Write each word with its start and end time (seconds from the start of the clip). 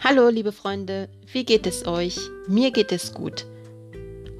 Hallo 0.00 0.28
liebe 0.28 0.52
Freunde, 0.52 1.08
wie 1.32 1.44
geht 1.44 1.66
es 1.66 1.86
euch? 1.86 2.18
Mir 2.46 2.72
geht 2.72 2.92
es 2.92 3.14
gut. 3.14 3.46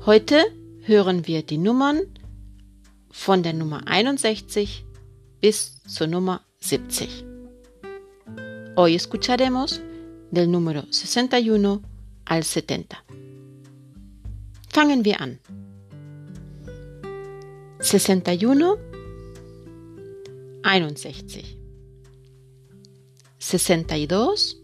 Heute 0.04 0.43
hören 0.82 1.27
wir 1.27 1.43
die 1.43 1.57
Nummern 1.57 2.00
von 3.11 3.43
der 3.43 3.55
Nummer 3.55 3.87
61 3.87 4.85
bis 5.41 5.82
zur 5.85 6.07
Nummer 6.07 6.43
70. 6.61 7.25
Hoy 8.77 8.95
escucharemos 8.95 9.80
del 10.30 10.48
número 10.48 10.82
61 10.91 11.80
al 12.27 12.42
70. 12.42 12.87
Fangen 14.69 15.05
wir 15.05 15.20
an. 15.23 15.38
61, 17.80 18.77
61, 20.62 21.45
62, 23.38 24.56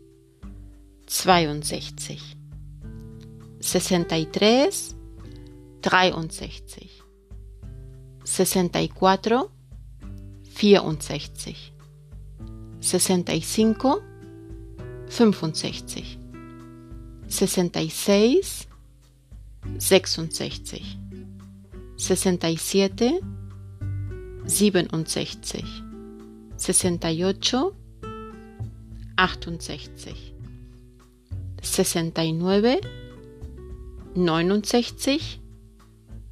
62, 1.07 2.37
63, 3.61 4.97
63, 5.81 6.89
64, 8.25 9.49
64, 10.55 11.73
65, 12.81 14.03
65, 15.21 16.19
66, 17.29 18.69
66, 19.79 21.04
67, 21.97 23.21
67, 24.47 25.65
68, 26.57 27.77
68, 29.17 30.35
69, 31.63 32.81
69, 34.15 35.41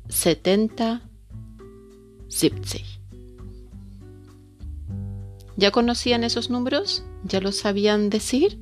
70, 0.08 1.02
70. 2.28 2.78
¿Ya 5.56 5.70
conocían 5.70 6.24
esos 6.24 6.50
números? 6.50 7.04
¿Ya 7.24 7.40
los 7.40 7.56
sabían 7.56 8.10
decir? 8.10 8.58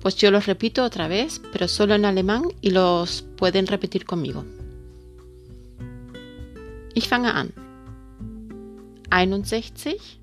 Pues 0.00 0.16
yo 0.16 0.30
los 0.30 0.46
repito 0.46 0.84
otra 0.84 1.08
vez, 1.08 1.40
pero 1.52 1.68
solo 1.68 1.94
en 1.94 2.04
alemán 2.04 2.42
y 2.60 2.70
los 2.70 3.22
pueden 3.36 3.66
repetir 3.66 4.04
conmigo. 4.04 4.44
Ich 6.94 7.08
fange 7.08 7.34
an. 7.34 7.52
61 9.10 10.20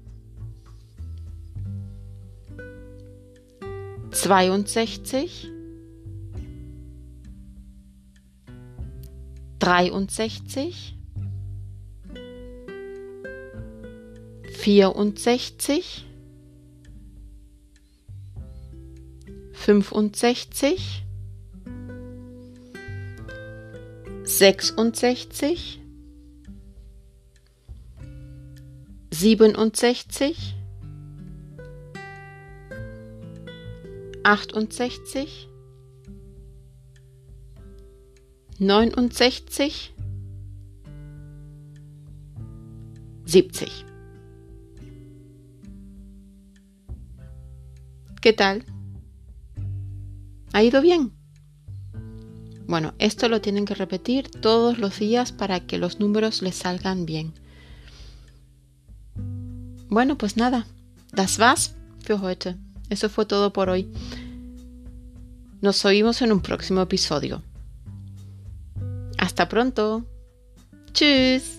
62 4.11 5.51
63 9.59 10.97
64 14.53 16.05
65 19.53 21.05
66 24.23 25.79
67 29.19 30.55
achtundsechzig, 34.23 35.27
neunundsechzig, 38.59 39.93
siebzig. 43.25 43.73
¿Qué 48.21 48.31
tal? 48.31 48.63
¿Ha 50.53 50.63
ido 50.63 50.81
bien? 50.81 51.11
Bueno, 52.67 52.93
esto 52.99 53.27
lo 53.27 53.41
tienen 53.41 53.65
que 53.65 53.75
repetir 53.75 54.29
todos 54.29 54.77
los 54.77 54.97
días 54.97 55.33
para 55.33 55.59
que 55.59 55.77
los 55.77 55.99
números 55.99 56.41
les 56.41 56.55
salgan 56.55 57.05
bien. 57.05 57.33
Bueno, 59.89 60.17
pues 60.17 60.37
nada, 60.37 60.65
das 61.11 61.39
war's 61.39 61.73
für. 62.03 62.55
Eso 62.89 63.09
fue 63.09 63.25
todo 63.25 63.51
por 63.51 63.69
hoy. 63.69 63.91
Nos 65.61 65.83
oímos 65.85 66.21
en 66.21 66.31
un 66.31 66.41
próximo 66.41 66.81
episodio. 66.81 67.43
Hasta 69.17 69.49
pronto. 69.49 70.05
Tschüss. 70.93 71.58